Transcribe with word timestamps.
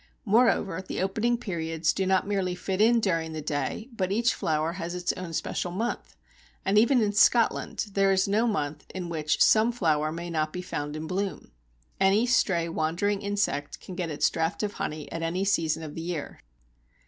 Moreover 0.25 0.81
the 0.81 0.99
opening 0.99 1.37
periods 1.37 1.93
do 1.93 2.07
not 2.07 2.25
merely 2.25 2.55
fit 2.55 2.81
in 2.81 2.99
during 2.99 3.33
the 3.33 3.39
day, 3.41 3.87
but 3.95 4.11
each 4.11 4.33
flower 4.33 4.71
has 4.81 4.95
its 4.95 5.13
own 5.13 5.31
special 5.31 5.69
month, 5.71 6.15
and 6.65 6.75
even 6.75 7.03
in 7.03 7.13
Scotland 7.13 7.85
there 7.91 8.11
is 8.11 8.27
no 8.27 8.47
month 8.47 8.83
in 8.95 9.09
which 9.09 9.43
some 9.43 9.71
flower 9.71 10.11
may 10.11 10.31
not 10.31 10.51
be 10.51 10.63
found 10.63 10.95
in 10.95 11.05
bloom. 11.05 11.51
Any 11.99 12.25
stray 12.25 12.67
wandering 12.67 13.21
insect 13.21 13.79
can 13.79 13.93
get 13.93 14.09
its 14.09 14.27
draught 14.27 14.63
of 14.63 14.73
honey 14.81 15.07
at 15.11 15.21
any 15.21 15.45
season 15.45 15.83
of 15.83 15.93
the 15.93 16.01
year. 16.01 16.39